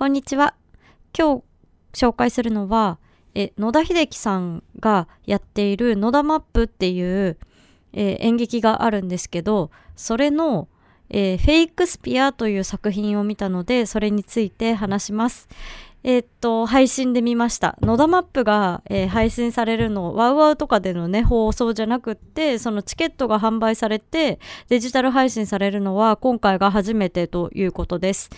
[0.00, 0.54] こんにちは。
[1.14, 1.42] 今
[1.92, 2.98] 日紹介するのは、
[3.34, 7.36] え野田秀樹さんがやっている野田マップっていう、
[7.92, 10.68] え、演劇があるんですけど、それの、
[11.10, 15.50] え、フェイクスピアという作品を見たので、それについて話します。
[16.02, 17.76] えー、っと、配信で見ました。
[17.82, 24.38] 野田マップが、えー、配信されるの、ワウワウとかでのね、放送じゃなくって、そのチケットが販売されて、
[24.68, 28.30] デジタル配信されるのは今回が初めてということです。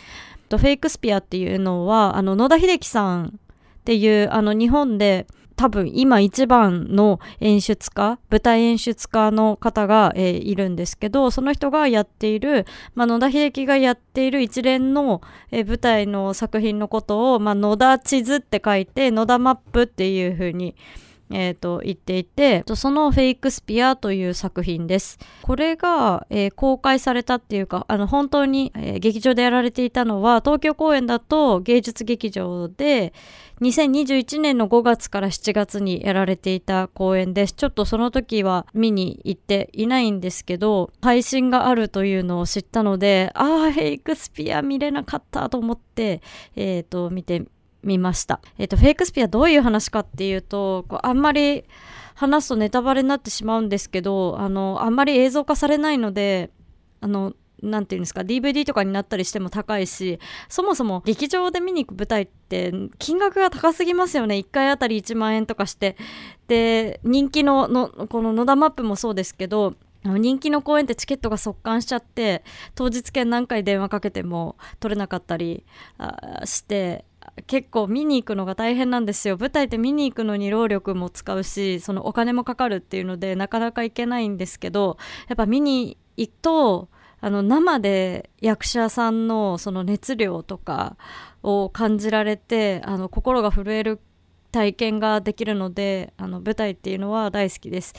[0.58, 3.30] フェイクスピアっていうのはあの野田秀樹さんっ
[3.84, 15.20] ていうあの日本で多分今一番の演出家舞台演出家の方が、えー、いるんですけどその人がやっている、まあ、野田秀樹がやっている一連の、
[15.50, 20.74] えー、舞台の作品のことを、まあ、野田地図って書いて野田マップっていう風に
[21.32, 25.18] えーと、言っていてそのフェイクスピアという作品です。
[25.42, 33.12] これが、えー、公開されたっていうかあの本当に、えー、劇場でやられていたのは東京公演だと芸術劇場で
[33.60, 37.52] 2021年の5月から7月にやられていた公演です。
[37.52, 46.22] ちょっとその時は見に行っていないんですけど配信があるというのを知ったのでああフェイクスピア見れなかったと思って、
[46.56, 47.44] えーと見て
[47.82, 48.40] 見ました。
[48.58, 51.64] えっ、ー、と、フェイクスピアどういう話かっていうと、こうあんまり
[52.14, 56.50] 話すとネタバレになってしまうんですけど、あの、あんまり映像化されないので、
[57.00, 65.96] あの、なんていうんですか DVD とかになったりしても高いしそもそも劇場で見に行く舞台って金額が高すぎますよね1回あたり1万円とかして
[66.48, 72.42] で人気ののこの野田マップもそうですけど人気の公演ってチケットが速乾しちゃって
[72.74, 75.64] 当日券何回電話かけても取れなかったり
[76.44, 77.04] して
[77.46, 79.36] 結構見に行くのが大変なんですよ。
[79.38, 84.96] 舞台って見に行くのに労力も使うしそのお金もかかるっていうのでなかなか行けないんですけど
[85.28, 86.88] やっぱ見に行くと
[87.20, 90.96] あの生で役者さんのその熱量とか
[91.42, 94.00] を感じられてあの心が震える
[94.52, 97.94] 体験ができるのであの舞台っていうのは大好きです。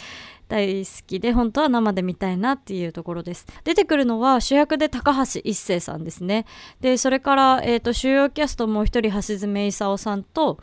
[0.47, 3.45] 大好きで本当は生で見たいなっていうところです。
[3.63, 6.45] 出てくるのは主役で高橋一生さんですね。
[6.79, 10.59] でそれから、えーと、主要キャストもう一人橋爪功さんと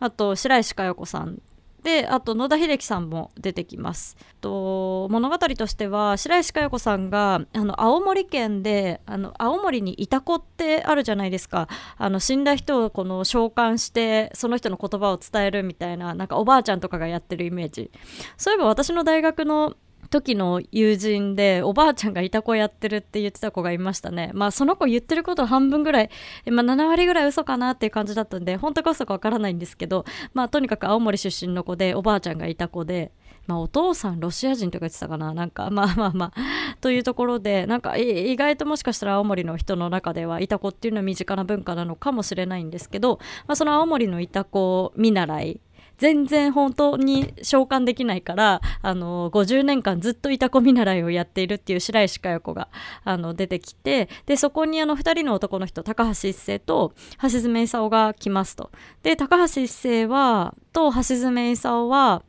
[0.00, 1.42] あと白石佳代子さん
[1.84, 4.16] であと野田秀樹さんも出てきます。
[4.40, 11.68] と物語としては白石佳代子さんがあの青森県であの青森にいた子ってあるじゃないですか。
[11.98, 17.90] あの死んだ人をこの召喚してその人の言葉を伝えるみたいななんかおばあちゃんとかがやってるイメージ。
[18.38, 19.74] そういえば私の大学の
[20.14, 24.30] 時の友人でおばあちゃんがいた子やってるって言ってた子がいましたね。
[24.32, 26.10] まあその子言ってること半分ぐらい、
[26.50, 33.10] ま、7割ぐらい嘘かなっていう感じだったんで本当か嘘かわからないんですけどまあとにかく青森出身の子でおばあちゃんがいた子で
[33.46, 35.34] まあ、お父さんロシア人とか言ってたかな。
[35.34, 45.60] なんかまあまあまあというところでなんか意外ともしかしたら青森の人の中ではいた子っていうのは身近な文化なのかもしれないんですけど、まあ、その青森のいた子見習い
[45.98, 52.68] 全然本当に召喚できないからあの50年間ずっといた子見習いをやっているっていう白石佳代子が
[53.04, 58.70] あの出てきてでそこにあの2人の男の人高橋一生と橋爪功が来ますと。
[59.02, 62.22] で高橋一生はと橋爪功は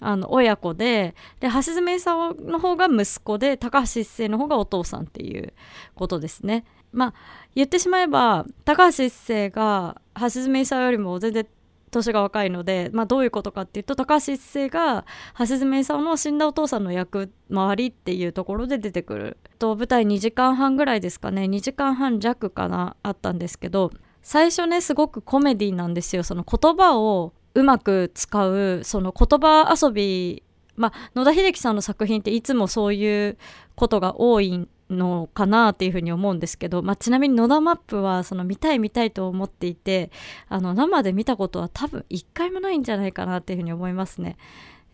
[0.00, 5.54] あの親子でで橋爪功の方が息子で高橋一生の方がお父さんっていう
[5.94, 6.64] ことですね。
[6.92, 7.14] まあ
[7.54, 11.46] 言ってしまえば高橋一生が橋爪功よりも全然
[11.90, 15.04] 年が若いので、まあ、どういうことかっていうと高橋一生が
[15.38, 19.36] 橋爪功の死んだお父さんの役回りっていうところで出てくる。
[19.58, 21.44] と舞台2時間半ぐらいですかね。
[21.44, 23.90] 2時間半弱かなあったんですけど
[24.22, 26.22] 最初ねすごくコメディなんですよ。
[26.22, 30.42] その言葉をうまく使うその言葉遊び
[30.76, 33.38] まあ野田秀樹さんの作品っていつもそういう
[33.74, 40.10] ことが多いんのかなっていうふうに思うんですけど、まあ、ちなみに野田マップはその見たい見たいと思っていて
[40.48, 44.36] あの生で見たことは多分一回もないんじゃないかなっていうふうに思いますね。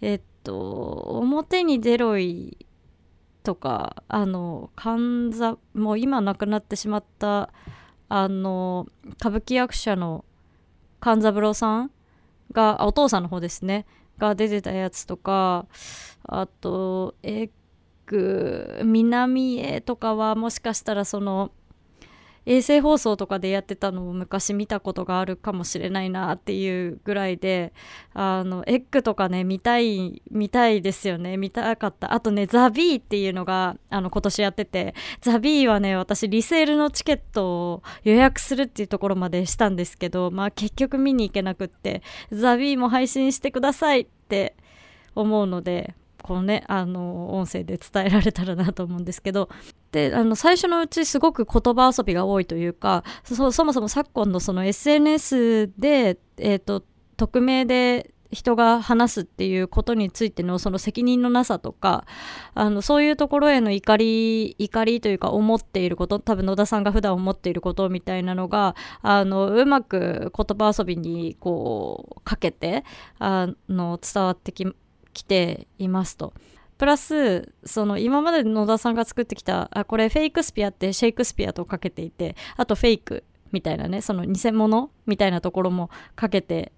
[0.00, 2.66] えっと表に出ろい
[3.42, 7.50] とかあの神座もう今亡くなってしまった
[8.08, 10.24] あの歌舞伎役者の
[11.00, 11.90] 勘三郎さん
[12.52, 13.86] がお父さんの方ですね
[14.18, 15.66] が出てたやつとか
[16.24, 17.48] あとえ
[18.12, 21.50] く南へとかはもしかしたらその
[22.44, 27.72] 衛星放送とかでやってたのを昔見たことがあるかもしれないなっていうぐらいで
[28.14, 44.56] あのエッグとかね見たい見たいですよね見たかったあとねザ・ビーっていうのがあの今年やっててザ・ビーはね私リセールのチケットを予約するっていうところまでしたんですけどまあ結局見に行けなくってザ・ビーも配信してくださいって
[45.14, 49.48] 思うのでこのねあの音声で伝えられたらなと思うんですけど。
[49.92, 56.82] であの最初のうちすごく言葉遊びが多いというかそもそも昨今のその SNS で、えーと、
[57.18, 62.06] 匿名で人が話すっていうことについてのその責任のなさとか
[62.54, 72.84] あのそういうところへの怒り怒りというか思っていること多分野田さんが普段思っていることみたいなのがあのうまく言葉遊びにこうかけて
[73.18, 74.72] あの伝わってきま
[75.12, 76.32] きていますと。
[76.78, 83.22] プラスその今まで野田さんが作ってきたあこれフェイクスピアってシェイクスピアとかけていてあとフェイク
[83.52, 86.72] みたいなねその偽物みたいなところもかけて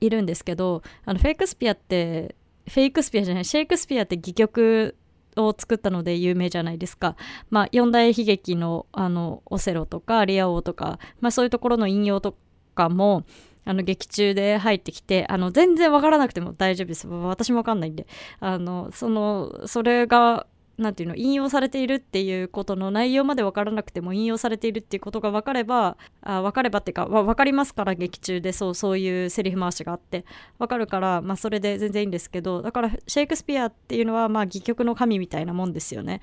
[0.00, 2.36] いるんですけどあのフェイクスピアって
[2.68, 4.96] フェイクスピアじゃないシェイクスピアって戯曲
[5.36, 7.16] を作ったので有名じゃないですか。
[7.50, 12.36] まあ、四大悲劇のあのオセロとかリア王とか、まあ、そういうところの引用と
[12.74, 13.24] かも
[13.64, 18.06] あの劇中で入ってきてあの全然わからなくても大丈夫です私もわかんないんで
[18.40, 20.46] あのそのそれが
[20.80, 30.24] 何ていうの引用されているっていうことの内容まで分からなくても引用されているっていうことが分かればあ分かればっていうか分かりますから劇中でそうそういうセリフ回しがあって
[30.58, 36.22] 分かるから、まあ、それで全然いいんですけどだからシェイクスピアっていうのはまあ戯曲の神みたいなもんですよね。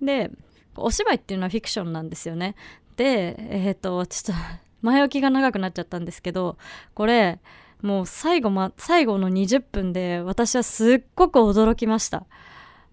[0.00, 0.30] で
[0.74, 2.54] お芝居っていうのはフィクションなんですよね。
[2.96, 6.58] でえっ、ー、とちょっと前置きが長くなっちゃったんですけど
[6.94, 7.40] これ
[7.80, 12.26] もう最後,、ま、最後の20分で私はすっごく驚きました。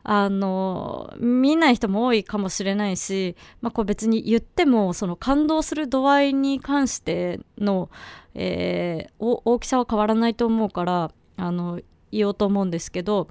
[0.03, 7.89] あの見ない人も多いかもしれないし、まあ、これ別に言ってもその感動する度合いに関しての、
[8.33, 11.81] えー、大きさは変わらないと思うからあの
[12.11, 13.27] 言おうと思うんですけど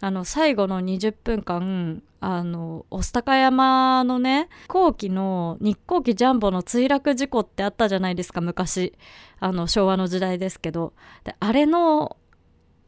[0.00, 8.94] あの最後の20分間あの御巣鷹山のね後期の日航機ジャンボの墜落事故ってあったじゃないですか昔。
[9.40, 10.92] あの昭和の時代ですけど。
[11.24, 12.16] であれの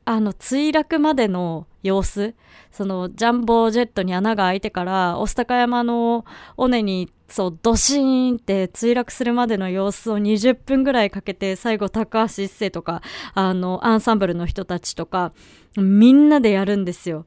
[0.04, 2.34] あの墜落までの様子。
[2.72, 6.24] そのジャンボジェットに穴が開いてから御巣鷹山の
[6.56, 13.03] 尾根にそうドシーンって墜落するまでの様子を20分ぐらいかけて最後高橋一生とか
[13.35, 15.32] あのアンサンブルの人たちとか
[15.77, 17.27] みんなでやるんですよ。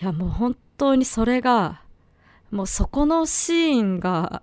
[0.00, 1.82] いやもう本当にそれが
[2.50, 4.42] もうそこのシーンが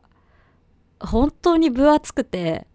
[0.99, 2.67] 本当に分厚くて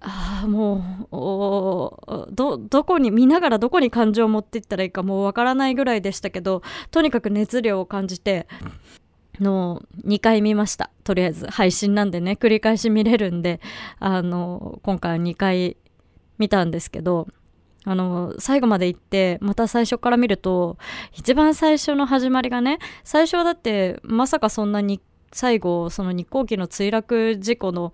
[0.00, 8.48] ああもうどどこに見ながらどこに感情を持っていったらいいかもうわからないぐらいでしたけどとにかく熱量を感じて
[9.42, 10.90] の2回見ました。
[11.04, 12.38] とりあえず配信なんでね。
[12.40, 13.60] 繰り返し見れるんで
[13.98, 15.76] あの今回は2回
[16.38, 17.28] 見たんですけど
[17.84, 20.78] あの最後まで行ってまた最初から見ると
[21.12, 25.00] 一番最初の始まりがね最初はだってまさかそんなに
[25.32, 27.92] 最後その日航機の墜落事故の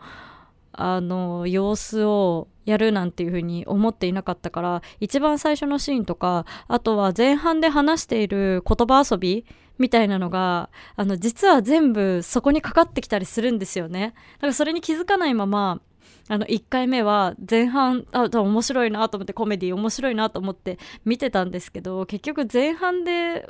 [0.72, 9.46] あの様子をやるなんていうふうに思っていなかったから一番最初のシーンとかあとは前半で話している言葉遊び
[9.78, 14.12] みたいなのがあの実は全部そこにかかってきたりするんですよね。
[14.34, 15.80] だからそれに気づかないまま
[16.28, 23.48] あの1回目は前半あ面白いなと思ってコメディ面白いなと思って見てたんですけど結局前半で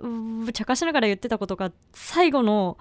[0.53, 2.79] 茶化しながら言ってたことが最後の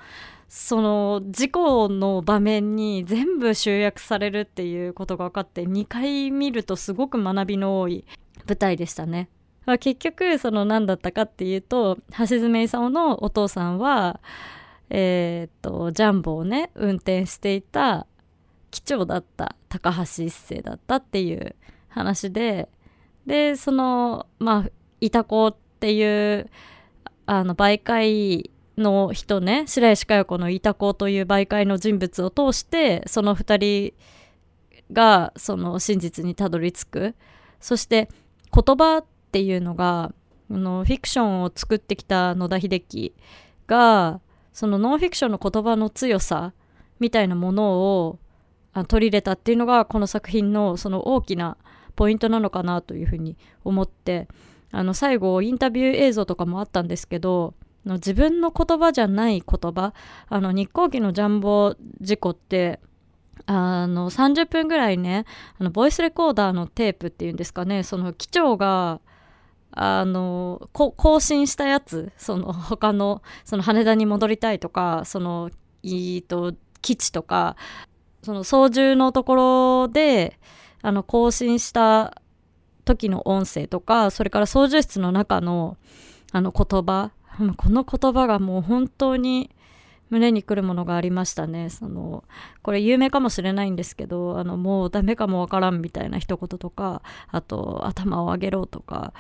[0.49, 8.05] その事故の場面に全部集約されるっていうことが分かって2回見るとすごく学びの多い
[8.47, 9.29] 舞台でしたね。
[9.65, 14.21] まあ、結局その何だったかっていうと橋爪功のお父さんは
[14.89, 18.07] えー、っとジャンボをね運転していた
[18.71, 21.55] 機長だった高橋一生だったっていう
[21.89, 22.69] 話で
[23.25, 24.69] でそのまあ
[25.01, 26.49] いた子っていう
[27.25, 37.15] あの媒介の人ね白石加代子のいた子という媒介の人物を通してその2人がその真実にたどり着く。
[37.59, 38.09] そして
[38.53, 40.13] 言葉っていうのが
[40.49, 43.13] のフィクションを作ってきた野田秀樹
[43.65, 44.21] が
[44.53, 46.53] そのノンフィクションの言葉の強さ
[46.99, 47.71] みたいなもの
[48.05, 48.19] を
[48.87, 51.57] 取り入れたっていうのがこの作品のその大きな
[51.95, 54.27] ポイントなのかなというふうに思って
[54.71, 57.55] あの最後インタビュー映像とかもあったんですけど
[57.87, 59.94] の自分の言葉じゃない言葉
[60.27, 62.79] あの日航機のジャンボ事故って
[63.45, 65.25] あの30分ぐらいね
[65.59, 68.99] あのボイスレコーダーのテープっていうんですかねその機長が
[69.71, 75.51] あの更新したやつその他のその羽田に戻りたいとかその
[75.83, 77.56] いいと基地とか
[78.23, 80.39] その操縦のところで
[80.81, 82.21] あの更新した
[82.85, 85.77] 時の音声とかそれから操縦室の中の
[86.31, 87.11] あの言葉
[87.57, 89.51] この言葉がもう本当に
[90.09, 91.69] 胸にくるものがありましたね。
[91.69, 92.23] その
[92.61, 99.13] これ有名かもしれないんですけどあのもうダメかもわからんみたいな一言とかあと頭を上げろとか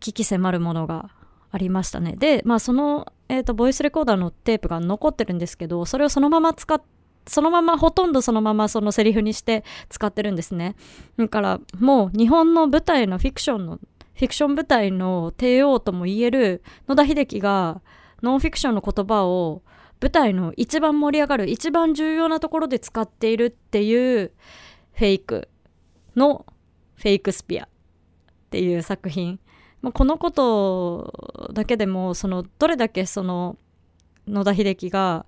[0.00, 1.10] 危機迫るものが
[1.50, 2.16] ありましたね。
[2.16, 6.84] でまあその、えーと、ボイスレコーダーのテープが残ってるんですけどそれをそのまま使って
[7.28, 10.76] そのままほとんどそのままそのセリフにして使ってるんですね。
[11.18, 13.78] だからもう日本の舞台のフィクションの
[14.18, 17.80] フィクション舞台の帝王とも言える野田秀樹が
[18.20, 19.62] ノンフィクションの言葉を
[20.00, 24.32] 舞台の一番盛り上がる一番重要なところで使っているっていう
[24.92, 25.48] フェイク。
[26.16, 26.44] の
[26.96, 27.64] フェイクスピア。
[27.64, 27.68] っ
[28.50, 29.38] ていう作品、
[29.82, 33.56] まあ、このことだけでもそのどれだけその
[34.26, 35.26] 野田秀樹が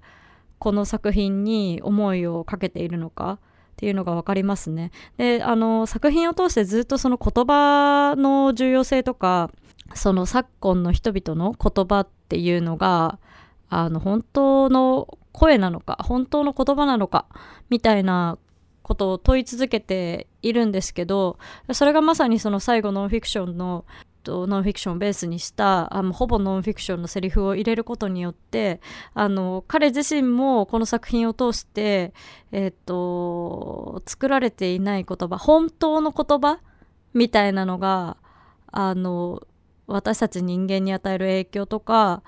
[0.58, 3.38] この作品に思いをかけているのか。
[3.80, 4.90] っていうのが分かりますね。
[5.16, 9.50] であの作品を通してずっとその言葉の重要性とか
[9.94, 13.18] その昨今の人々の言葉っていうのが
[13.70, 17.24] あの本当の声なのか本当の言葉なのか
[17.70, 18.36] みたいな
[18.82, 21.38] ことを問い続けているんですけど
[21.72, 23.86] それがまさにその最後ノンフィクションの
[24.26, 28.80] ノンフィクションをベースにしたあのほぼノンフィクションのセリフを入れることによって
[29.14, 32.12] あの彼自身もこの作品を通して、
[32.52, 36.60] えーと、作られていない言葉本当の言葉
[37.14, 38.16] みたいなのが
[38.70, 39.42] あの
[39.86, 42.22] 私たち人間に与える影響とか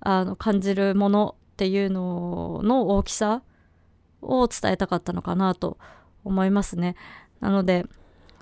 [0.00, 3.42] あの感じるものっていうのの大きさ
[4.20, 5.78] を伝えたかったのかなと
[6.24, 6.96] 思いますね。
[7.40, 7.86] なので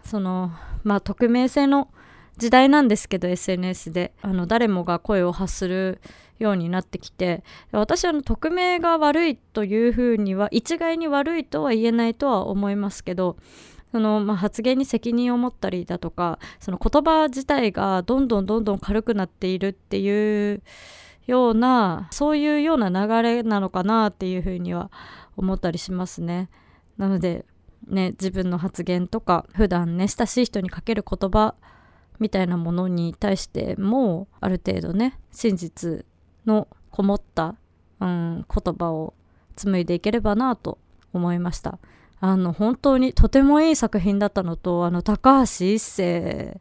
[0.04, 0.50] その
[0.82, 1.88] まあ匿名性の
[2.36, 6.00] 時代なんですけど SNS であの誰もが声を発する
[6.38, 13.36] ようになってきて私は匿名が悪いというふうには一概に悪いとは言えないとは思いますけど
[13.92, 20.62] その、まあ、発言に責任を持ったりだとかその言葉自体がどんどんどんどん軽くなっているっていう
[21.26, 24.90] ようなそういうような流れなのかなっていうふうには
[25.36, 26.50] 思ったりしますね。
[26.98, 27.44] なので
[27.86, 31.54] ね自分の発言とか普段ね親しい人にかける言葉
[32.18, 36.04] みたいなものに対してもある程度ね真実
[36.46, 37.56] のこもった、
[38.00, 39.14] うん、言葉を
[39.56, 40.78] 紡いでいければなと
[41.12, 41.78] 思いました。
[42.20, 46.58] あの本当にとてもいい作品だったのとあの高橋一生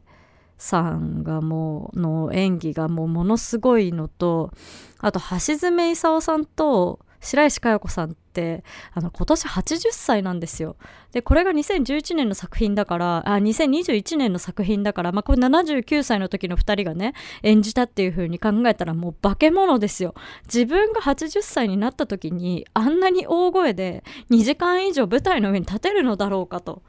[0.58, 4.52] さんがもうの演技がもうものすごいのと
[4.98, 8.62] あと橋爪功さんと白石加代子さんって
[8.92, 10.76] あの今年80歳なんですよ。
[11.12, 20.14] でこれが2011年の作品だからあ2021年の作品だから、まあ、これ79歳の時の2人がね演じたっていう風に考えたらもう化け物ですよ。
[20.44, 26.82] 自分が80歳になった時にあんなに大声で2時間以上舞台の上に立てるのだろうかと。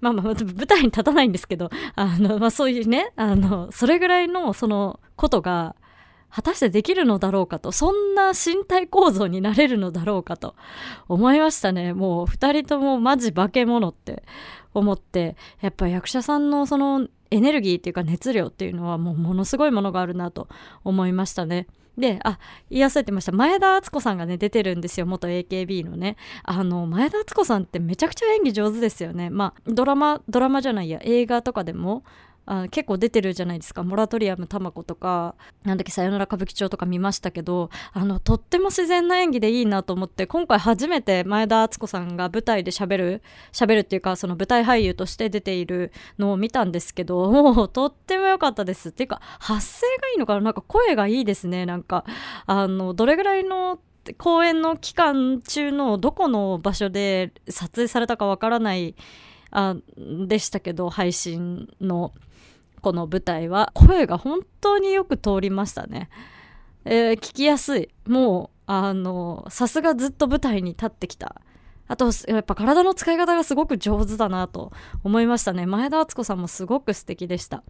[0.00, 0.34] まあまあ、舞
[0.66, 5.76] 台に立たないんですけど、あの、まあそういうね、あの、それぐらいのそのことが、
[6.30, 10.54] 果たしてできるのだろうかと、そんな身体構造になれるのだろうかと
[11.08, 11.92] 思いましたね。
[11.92, 14.22] もう二人ともマジ化け物って
[14.72, 20.48] 思って、やっぱ役者さんのそのエネルギーっていうか熱量っていうのはもうものすごいものがあるなと
[20.84, 21.66] 思いましたね。
[21.98, 22.38] で、あ、
[22.70, 23.32] 言い忘れてました。
[23.32, 25.06] 前田敦子さんがね、出てるんですよ。
[25.06, 26.16] 元 AKB のね。
[26.44, 29.28] あの、前田敦子さんってめちゃくちゃ演技上手ですよね。
[29.28, 32.02] まあ、ドラマ、ドラマじゃないや、映画とかでも、
[32.46, 33.82] あ結構出てるじゃないですか。
[33.82, 48.88] モラトリアムたまことかなんだっけさよなら歌舞伎町とか見ましたけどあのとっても自然な演技でいいなと思って今回初めて前田敦子さんが舞台で喋る喋るっていうかその舞台俳優として出ているのを見たんですけどもうとっても良かったです。
[48.88, 50.40] っていうか発声がいいのかな？
[50.40, 51.66] なんか声がいいですね。
[51.66, 52.04] なんか
[52.46, 53.78] あのどれぐらいの
[54.16, 58.96] 公演の期間中のどこの場所で撮影されたかわからない
[59.50, 62.12] あでしたけど配信の
[62.80, 66.08] この舞台は声が本当によく通りましたね。
[66.84, 67.88] えー、聞きやすい。
[68.06, 71.40] もう、あの、さすがずっと舞台に立ってきた。
[71.88, 75.66] あと、やっぱ体の使い方がすごく上手だなと思いましたね。
[75.66, 77.62] 前田敦子さんもすごく素敵でした。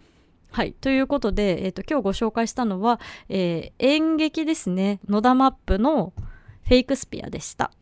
[0.52, 0.72] はい。
[0.72, 5.00] ということで、え、ー、と、今日ご紹介したのは、えー、演劇ですね。
[5.08, 6.12] 野田マップの
[6.64, 7.72] フェイクスピアでした。